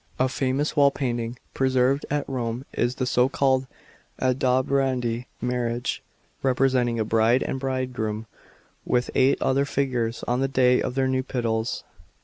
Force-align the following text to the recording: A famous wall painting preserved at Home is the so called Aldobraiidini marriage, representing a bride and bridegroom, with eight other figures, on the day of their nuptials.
A 0.17 0.27
famous 0.27 0.75
wall 0.75 0.89
painting 0.89 1.37
preserved 1.53 2.07
at 2.09 2.25
Home 2.25 2.65
is 2.73 2.95
the 2.95 3.05
so 3.05 3.29
called 3.29 3.67
Aldobraiidini 4.19 5.27
marriage, 5.41 6.01
representing 6.41 6.97
a 6.97 7.05
bride 7.05 7.43
and 7.43 7.59
bridegroom, 7.59 8.25
with 8.83 9.11
eight 9.13 9.39
other 9.43 9.63
figures, 9.63 10.23
on 10.27 10.39
the 10.39 10.47
day 10.47 10.81
of 10.81 10.95
their 10.95 11.07
nuptials. 11.07 11.83